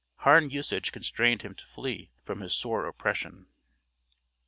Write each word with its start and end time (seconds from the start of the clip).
Hard 0.15 0.51
usage 0.51 0.91
constrained 0.91 1.43
him 1.43 1.53
to 1.53 1.63
flee 1.63 2.09
from 2.23 2.39
his 2.39 2.55
sore 2.55 2.87
oppression. 2.87 3.45